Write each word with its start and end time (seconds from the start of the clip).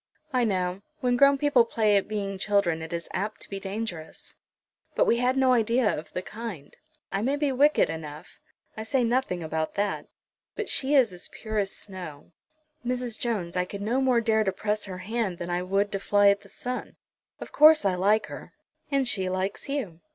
"I 0.33 0.45
know. 0.45 0.81
When 1.01 1.15
grown 1.15 1.37
people 1.37 1.63
play 1.63 1.95
at 1.95 2.07
being 2.07 2.39
children, 2.39 2.81
it 2.81 2.91
is 2.91 3.07
apt 3.13 3.39
to 3.41 3.49
be 3.51 3.59
dangerous." 3.59 4.33
"But 4.95 5.05
we 5.05 5.17
had 5.17 5.37
no 5.37 5.53
idea 5.53 5.95
of 5.95 6.13
the 6.13 6.23
kind. 6.23 6.75
I 7.11 7.21
may 7.21 7.35
be 7.35 7.51
wicked 7.51 7.87
enough. 7.87 8.39
I 8.75 8.81
say 8.81 9.03
nothing 9.03 9.43
about 9.43 9.75
that. 9.75 10.07
But 10.55 10.69
she 10.69 10.95
is 10.95 11.13
as 11.13 11.29
pure 11.31 11.59
as 11.59 11.71
snow. 11.77 12.31
Mrs. 12.83 13.19
Jones, 13.19 13.55
I 13.55 13.63
could 13.65 13.83
no 13.83 14.01
more 14.01 14.21
dare 14.21 14.43
to 14.43 14.51
press 14.51 14.85
her 14.85 14.97
hand 15.05 15.37
than 15.37 15.51
I 15.51 15.61
would 15.61 15.91
to 15.91 15.99
fly 15.99 16.29
at 16.31 16.41
the 16.41 16.49
sun. 16.49 16.95
Of 17.39 17.51
course 17.51 17.85
I 17.85 17.93
like 17.93 18.25
her." 18.25 18.53
"And 18.89 19.07
she 19.07 19.29
likes 19.29 19.69
you." 19.69 19.99